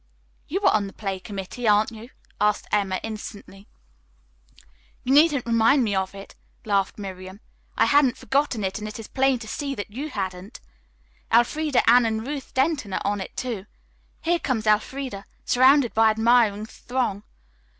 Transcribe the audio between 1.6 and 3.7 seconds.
aren't you?" asked Emma innocently.